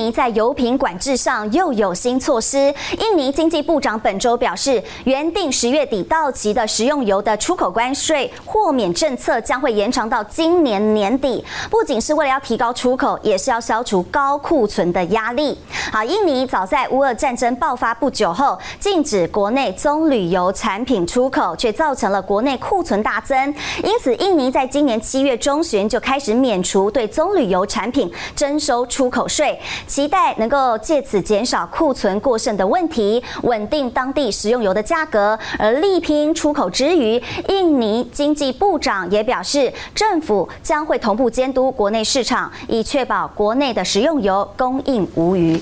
[0.00, 2.74] 尼在油品管制上又有新措施。
[2.98, 11.44] 印尼经济部长本周表示，原定十月底到期的食用油的出口关税豁免政策将会延长到今年年底。
[11.70, 15.58] 不仅是为了要提高出口，也是要消除高库存的压力。
[15.92, 23.54] 好，印尼早在乌俄战争爆发不久后，禁止国内棕榈油产品出口，却造成了国内库存大增。
[23.84, 29.60] 因此，印尼在今年七月中旬就开始免除对棕榈油产品征收出口税。
[29.90, 35.36] 期待能够借此减少库存过剩的问题，稳定当地食用油的价格。
[35.58, 45.60] 而力拼出口之余，印尼经济部长也表示，政府将会同步监督国内市场，以确保国内的食用油供应无虞。